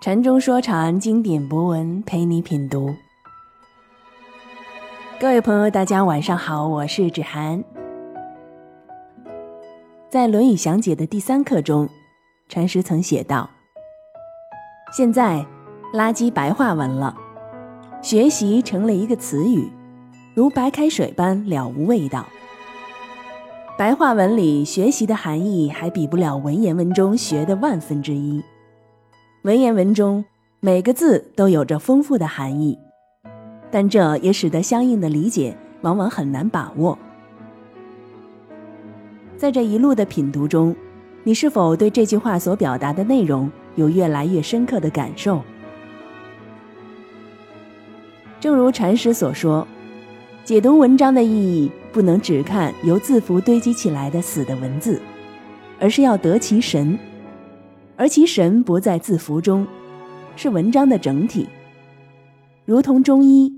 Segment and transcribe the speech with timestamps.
[0.00, 2.94] 禅中说禅，经典博文陪你品读。
[5.18, 7.64] 各位朋友，大家晚上好，我是芷涵。
[10.08, 11.88] 在《论语详解》的第三课中，
[12.48, 13.50] 禅师曾写道
[14.96, 15.44] ：“现在
[15.92, 17.16] 垃圾白话文了，
[18.00, 19.68] 学习成了一个词语，
[20.34, 22.24] 如白开水般了无味道。
[23.78, 28.42] 白话文里学习的含义还比不了文言文中学的万分之一。”
[29.44, 30.24] 文言文中
[30.60, 32.78] 每个字都有着丰富的含义，
[33.70, 36.98] 但这也使得相应的理解往往很难把握。
[39.36, 40.74] 在这一路的品读中，
[41.22, 45.42] 你是否对这句话所表达的内容有越来越深刻的感受？
[48.40, 49.68] 正如禅师所说，
[50.46, 55.02] 解读文章的意义不能只看由字符堆积起来的死的文字，
[55.80, 56.96] 而是要得其神。
[57.96, 59.66] 而其神不在字符中，
[60.36, 61.48] 是文章的整体。
[62.64, 63.52] 如同中医，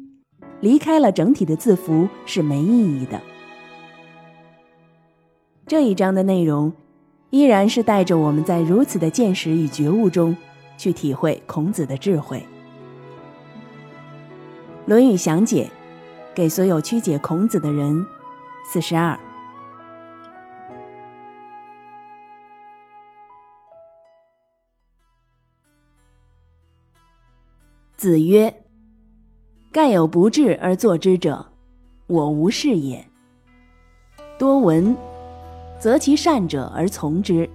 [0.62, 3.20] 离开了整体的字符是没意义的。
[5.66, 6.72] 这一章的内容，
[7.28, 10.34] 依然是带着我们在如此的见识与觉悟中，
[10.78, 12.38] 去体会孔子的智慧。
[14.86, 15.70] 《论语详解》，
[16.38, 18.06] 给所有曲解孔子的人，
[18.64, 19.18] 四十二。
[27.96, 28.54] 子曰
[29.72, 31.44] ：“盖有不智而作之者，
[32.06, 33.04] 我无是也。
[34.38, 34.96] 多闻，
[35.80, 37.50] 则其善者而从之；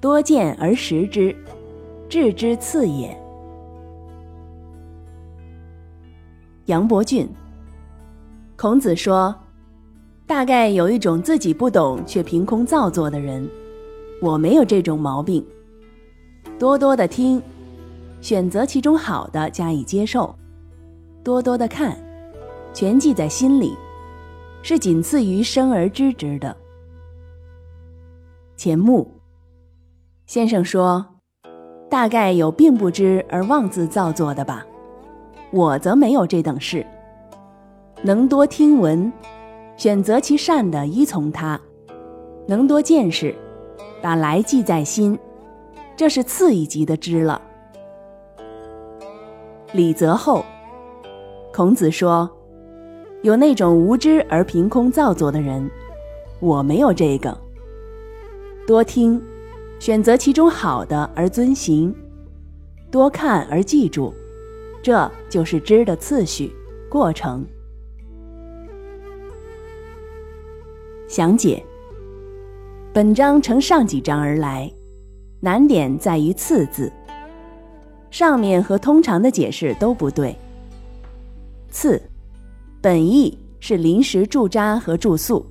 [0.00, 1.32] 多见而识之，
[2.08, 3.16] 智之次也。”
[6.66, 7.32] 杨伯峻。
[8.56, 9.34] 孔子说
[10.26, 13.48] ：“大概有一种自己不懂却凭空造作的人，
[14.22, 15.44] 我没有这种毛病。
[16.58, 17.42] 多多的听。”
[18.22, 20.34] 选择其中好的加以接受，
[21.22, 21.96] 多多的看，
[22.72, 23.76] 全记在心里，
[24.62, 26.56] 是仅次于生而知之的。
[28.56, 29.06] 钱穆
[30.24, 31.06] 先生说
[31.90, 34.66] ：“大概有并不知而妄自造作的吧，
[35.52, 36.84] 我则没有这等事。
[38.06, 39.12] 能多听闻，
[39.76, 41.60] 选择其善的依从他，
[42.46, 43.34] 能多见识，
[44.00, 45.18] 把来记在心，
[45.96, 47.42] 这是次一级的知了。”
[49.74, 50.44] 李泽厚，
[51.52, 52.30] 孔子说
[53.22, 55.68] ：“有那种无知而凭空造作的人，
[56.38, 57.36] 我没有这个。
[58.68, 59.20] 多听，
[59.80, 61.92] 选择其中好的而遵行；
[62.88, 64.14] 多看而记住，
[64.80, 66.52] 这就是知的次序
[66.88, 67.44] 过程。”
[71.08, 71.64] 详解：
[72.92, 74.68] 本章承上几章而来，
[75.40, 76.90] 难点在于“次”字。
[78.10, 80.34] 上面和通常的解释都不对。
[81.70, 82.02] 次，
[82.80, 85.46] 本意是临时驻扎和住宿。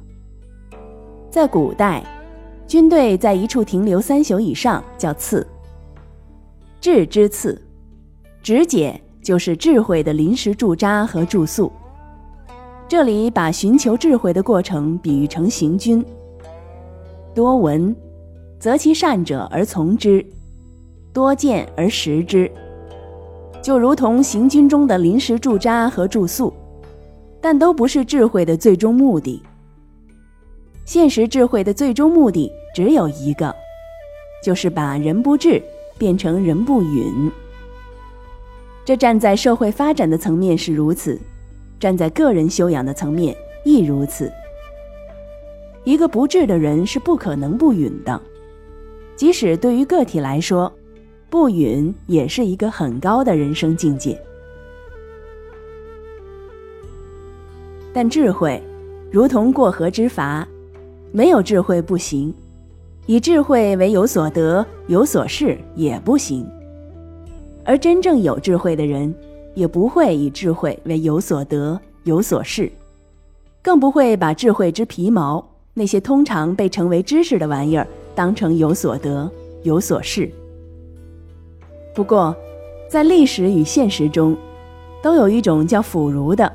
[1.29, 2.03] 在古代，
[2.67, 5.47] 军队在一处停留三宿以上叫次。
[6.81, 7.61] 智之次，
[8.43, 11.71] 直解就是智慧的临时驻扎和住宿。
[12.87, 16.05] 这里把寻求智慧的过程比喻成行军。
[17.33, 17.95] 多闻，
[18.59, 20.23] 择其善者而从之。
[21.11, 22.51] 多见而识之，
[23.61, 26.53] 就如同行军中的临时驻扎和住宿，
[27.41, 29.41] 但都不是智慧的最终目的。
[30.83, 33.55] 现实智慧的最终目的只有一个，
[34.43, 35.59] 就是把人不智
[35.97, 37.31] 变成人不允。
[38.83, 41.19] 这站在社会发展的层面是如此，
[41.79, 44.31] 站在个人修养的层面亦如此。
[45.83, 48.21] 一个不智的人是不可能不允的，
[49.15, 50.71] 即使对于个体来说。
[51.27, 54.17] 不允也是一个很高的人生境界，
[57.91, 58.61] 但智慧
[59.11, 60.45] 如同过河之筏，
[61.11, 62.33] 没有智慧不行，
[63.05, 66.47] 以智慧为有所得、有所事也不行。
[67.65, 69.13] 而真正有智慧的人，
[69.55, 72.71] 也不会以智慧为有所得、有所事，
[73.63, 75.43] 更不会把智慧之皮毛
[75.73, 79.31] 那些通常被称为知识的玩意儿当成有所得、
[79.63, 80.29] 有所事。
[81.95, 82.35] 不过，
[82.89, 84.37] 在历史与现实中，
[85.01, 86.51] 都有一种叫腐儒的，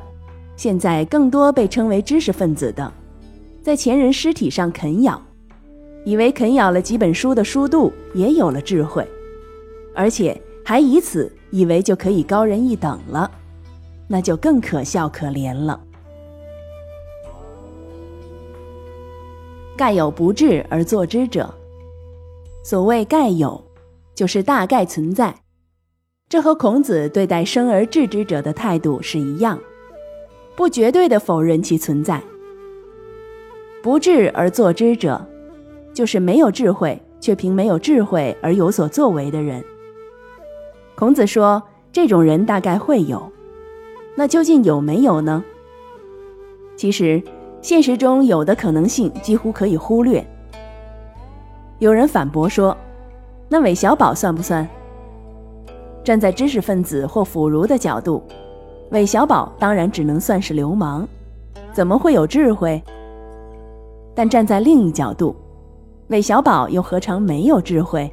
[0.55, 2.93] 现在更多被称为知识分子的，
[3.63, 5.21] 在前人尸体上啃咬，
[6.05, 9.07] 以为啃咬了几本书的书度也有了智慧，
[9.95, 13.31] 而且还以此以为就可以高人一等了，
[14.09, 15.81] 那就更可笑可怜了。
[19.77, 21.53] 盖有不治而作之者。
[22.63, 23.65] 所谓盖有，
[24.15, 25.35] 就是大概存在。
[26.29, 29.59] 这和孔子对待生而治之者的态度是一样，
[30.55, 32.23] 不绝对的否认其存在。
[33.83, 35.27] 不智而作之者，
[35.95, 39.65] 就是没有智慧却凭没有智慧而有所作为的人。
[41.01, 43.33] 孔子说，这种人大概会有，
[44.15, 45.43] 那究竟有没有呢？
[46.77, 47.23] 其实，
[47.63, 50.23] 现实中有的可能性几乎可以忽略。
[51.79, 52.77] 有人反驳说，
[53.49, 54.69] 那韦小宝算不算？
[56.05, 58.23] 站在知识分子或腐儒的角度，
[58.91, 61.09] 韦小宝当然只能算是流氓，
[61.73, 62.83] 怎么会有智慧？
[64.15, 65.35] 但站在另一角度，
[66.09, 68.13] 韦小宝又何尝没有智慧？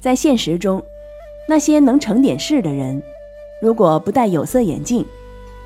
[0.00, 0.82] 在现实中，
[1.48, 3.02] 那些能成点事的人，
[3.60, 5.04] 如果不戴有色眼镜，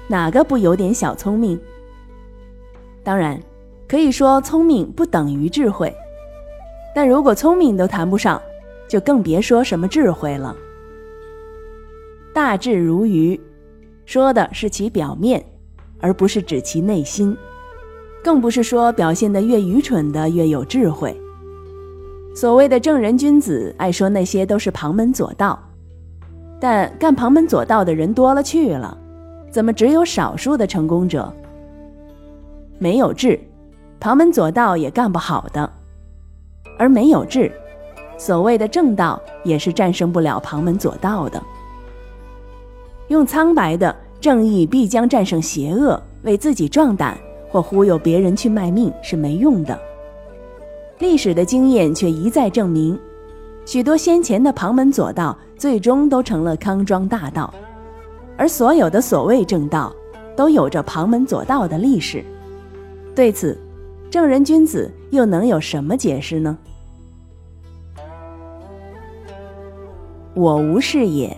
[0.08, 1.60] 哪个不有点小聪明？
[3.02, 3.40] 当然，
[3.88, 5.94] 可以说聪明不等于智慧，
[6.94, 8.40] 但如果聪明都谈不上。
[8.90, 10.56] 就更别说什么智慧了。
[12.34, 13.40] 大智如愚，
[14.04, 15.44] 说的是其表面，
[16.00, 17.36] 而不是指其内心，
[18.20, 21.16] 更不是说表现得越愚蠢的越有智慧。
[22.34, 25.58] 所谓的正人君子，爱说那些都是旁门左道，
[26.60, 28.96] 但干旁门左道的人多了去了，
[29.50, 31.32] 怎么只有少数的成功者？
[32.78, 33.38] 没有志，
[33.98, 35.70] 旁门左道也干不好的，
[36.78, 37.50] 而没有志。
[38.16, 41.42] 所谓的正道也是战胜不了旁门左道的。
[43.08, 47.18] 用苍白的正义必将战胜邪恶为自己壮胆
[47.48, 49.78] 或忽悠别人去卖命是没用的。
[51.00, 52.96] 历史的经验却一再证明，
[53.64, 57.52] 许多先前的旁门左道最终都成了康庄大道，
[58.36, 59.90] 而所有的所谓正道
[60.36, 62.22] 都有着旁门左道的历史。
[63.14, 63.58] 对此，
[64.10, 66.58] 正人君子又能有什么解释呢？
[70.34, 71.34] 我无是也。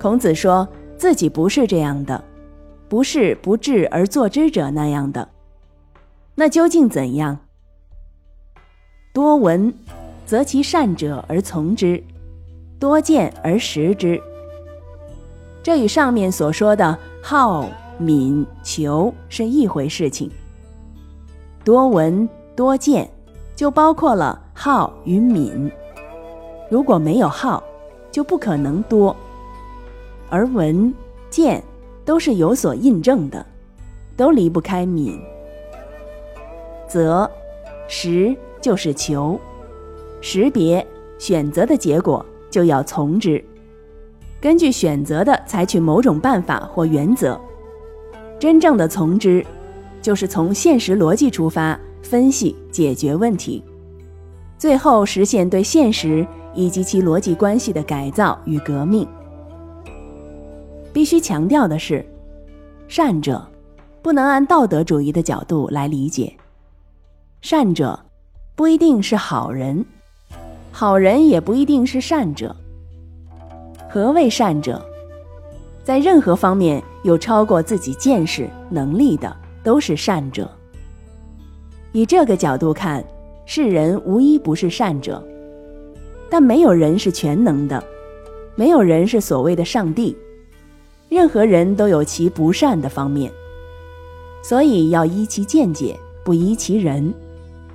[0.00, 0.66] 孔子说
[0.96, 2.24] 自己不是这样的，
[2.88, 5.28] 不是不智而作之者那样的。
[6.34, 7.38] 那究竟怎样？
[9.16, 9.72] 多闻，
[10.26, 11.98] 则其善者而从之；
[12.78, 14.20] 多见而识之。
[15.62, 17.66] 这与上面所说的好、
[17.96, 20.30] 敏、求是一回事情。
[21.64, 23.10] 多闻多见，
[23.54, 25.72] 就包括了好与敏。
[26.70, 27.64] 如果没有好，
[28.12, 29.16] 就不可能多，
[30.28, 30.92] 而闻、
[31.30, 31.64] 见
[32.04, 33.46] 都是有所印证的，
[34.14, 35.18] 都离不开敏。
[36.86, 37.30] 则
[37.88, 38.36] 识
[38.66, 39.38] 就是求，
[40.20, 40.84] 识别
[41.20, 43.40] 选择的结果就要从之，
[44.40, 47.40] 根据选择的采取某种办法或原则。
[48.40, 49.46] 真正的从之，
[50.02, 53.62] 就是从现实逻辑出发分析解决问题，
[54.58, 56.26] 最后实现对现实。
[56.52, 59.06] 以及其逻辑关系的改造与革命。
[60.90, 62.02] 必须强调的是，
[62.88, 63.46] 善者
[64.00, 66.32] 不能按道德主义的角度来理解。
[67.42, 68.05] 善者
[68.56, 69.84] 不一定是好人，
[70.72, 72.56] 好人也不一定是善者。
[73.86, 74.82] 何谓善者？
[75.84, 80.50] 在任何方面有超过自己见识能力的，都是善者。
[81.92, 83.04] 以这个角度看，
[83.44, 85.22] 世人无一不是善者。
[86.30, 87.84] 但没有人是全能的，
[88.54, 90.16] 没有人是所谓的上帝，
[91.10, 93.30] 任何人都有其不善的方面，
[94.42, 95.94] 所以要依其见解，
[96.24, 97.12] 不依其人，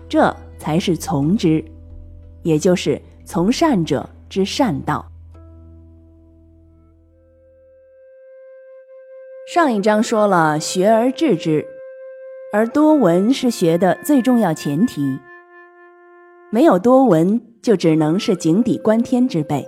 [0.10, 1.66] 这才是从之，
[2.44, 5.04] 也就是从善者之善道。
[9.52, 11.66] 上一章说了学而治之，
[12.54, 15.18] 而多闻是学的最重要前提，
[16.52, 17.42] 没有多闻。
[17.62, 19.64] 就只能是井底观天之辈，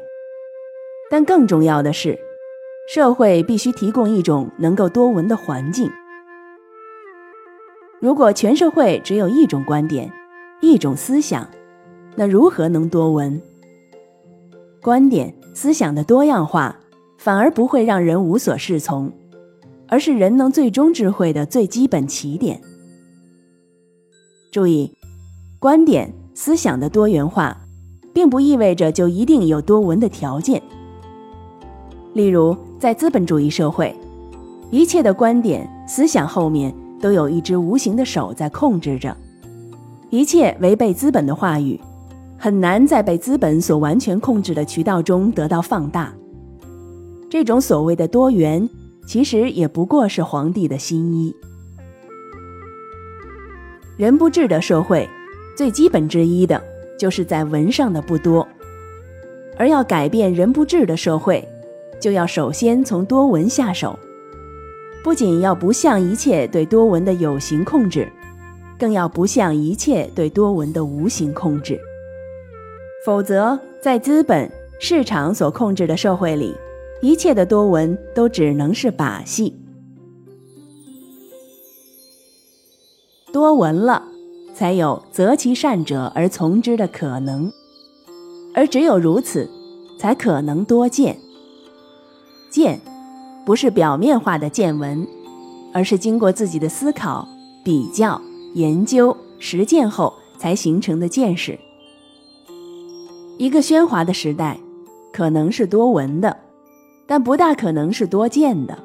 [1.12, 2.18] 但更重要的是，
[2.92, 5.92] 社会必须提供一种能够多闻的环境。
[8.02, 10.12] 如果全社会只有一种观点、
[10.64, 11.48] 一种思想，
[12.16, 13.42] 那如何能多闻？
[14.82, 16.76] 观点、思想的多样化，
[17.18, 19.12] 反而不会让人无所适从，
[19.88, 22.62] 而是人能最终智慧的最基本起点。
[24.52, 24.90] 注意，
[25.60, 27.58] 观点、思想的多元化。
[28.14, 30.62] 并不意味着就一定有多闻的条件。
[32.14, 33.92] 例如，在资本主义社会，
[34.70, 39.18] 一切的观点、思想后面都有一只无形的手在控制着，
[40.14, 41.82] 一切违背资本的话语，
[42.38, 46.14] 很难在被资本所完全控制的渠道中得到放大。
[47.32, 48.70] 这种所谓的多元，
[49.08, 51.36] 其实也不过是皇帝的新衣。
[53.98, 55.10] 人不治的社会，
[55.58, 56.62] 最基本之一的
[56.96, 58.48] 就是在文上的不多。
[59.58, 61.44] 而要改变人不治的社会，
[62.00, 63.98] 就要首先从多文下手。
[65.04, 68.08] 不仅要不向一切对多文的有形控制，
[68.84, 71.80] 更要不向一切对多闻的无形控制。
[73.06, 76.54] 否则，在资本市场所控制的社会里，
[77.02, 79.58] 一切的多闻都只能是把戏。
[83.32, 84.04] 多闻了，
[84.54, 87.50] 才有择其善者而从之的可能，
[88.54, 89.50] 而只有如此，
[89.98, 91.18] 才可能多见。
[92.50, 92.82] 见，
[93.46, 95.08] 不是表面化的见闻，
[95.74, 97.26] 而是经过自己的思考、
[97.64, 98.22] 比较、
[98.54, 101.58] 研究、实践后才形成的见识。
[103.38, 104.60] 一个喧哗的时代，
[105.12, 106.38] 可能是多闻的，
[107.08, 108.78] 但不大可能是多见的，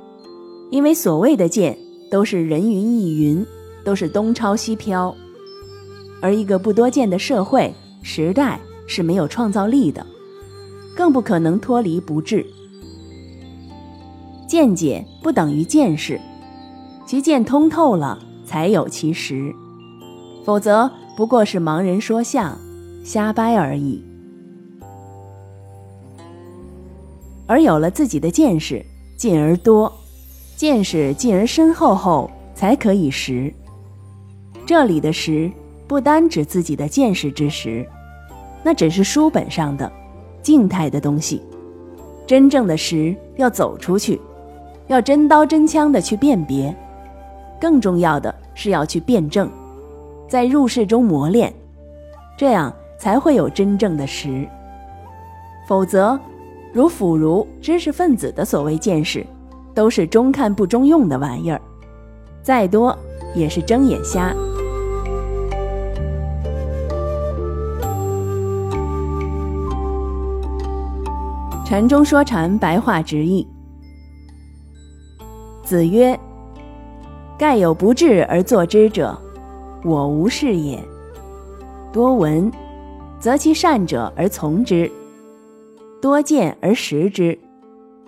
[0.71, 1.79] 因为所谓的见，
[2.11, 3.45] 都是人云亦云，
[3.85, 5.15] 都是东抄西飘。
[6.21, 7.73] 而一个不多见的社会
[8.03, 10.05] 时代是没有创造力的，
[10.97, 12.45] 更不可能脱离不治。
[14.49, 16.19] 见解不等于见识，
[17.07, 18.19] 其见通透了
[18.49, 19.55] 才有其实，
[20.43, 22.59] 否则不过是盲人说相，
[23.05, 24.03] 瞎掰而已。
[27.47, 28.83] 而有了自己的见识，
[29.19, 29.93] 进而多，
[30.57, 33.53] 见识进而深厚后，才可以识。
[34.65, 35.53] 这里的识，
[35.87, 37.87] 不单指自己的见识之识，
[38.65, 39.93] 那只是书本上的
[40.41, 41.43] 静态的东西。
[42.27, 44.19] 真正的识，要走出去，
[44.87, 46.75] 要真刀真枪的去辨别。
[47.61, 49.51] 更重要的是要去辩证，
[50.29, 51.53] 在入世中磨练，
[52.37, 54.49] 这样才会有真正的实。
[55.67, 56.19] 否则。
[56.71, 59.27] 如腐儒知识分子的所谓见识，
[59.75, 61.59] 都是中看不中用的玩意儿，
[62.43, 62.97] 再多
[63.35, 64.35] 也是睁眼瞎。
[71.65, 73.49] 禅中说禅，白话直译。
[75.65, 76.17] 子曰
[77.39, 79.17] ：“盖有不智而作之者，
[79.85, 80.83] 我无是也。
[81.93, 82.51] 多闻，
[83.21, 84.91] 择其善者而从之。”
[86.03, 87.39] 多见而识之，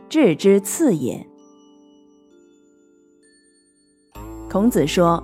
[0.08, 1.24] 智之次也。
[4.50, 5.22] 孔子说：“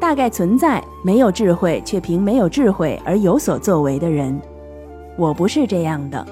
[0.00, 4.40] 大概存在没有智慧却凭没有智慧而有所作为的人，
[5.18, 6.26] 我不是这样的。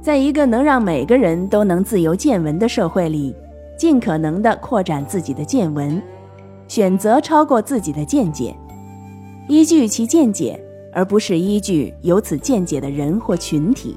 [0.00, 3.34] 在一个能让每个人都能自由见闻的社会里，
[3.78, 6.02] 尽可能的扩展自己的见闻，
[6.66, 8.54] 选择超过自己的见解，
[9.48, 13.94] 依据其见解。”而不是依据有此见解的人或群体，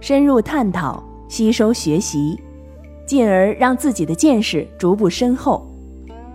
[0.00, 2.38] 深入探讨、吸收学习，
[3.06, 5.64] 进而让自己的见识逐步深厚，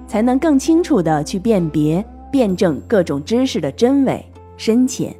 [0.07, 4.25] 才能更清楚地去辨别、辩证各种知识的真伪
[4.57, 5.13] 深浅。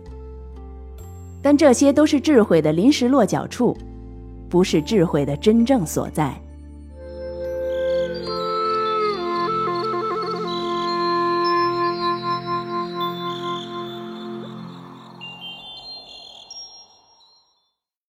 [1.41, 3.77] 但这些都是智慧的临时落脚处，
[4.49, 6.40] 不是智慧的真正所在。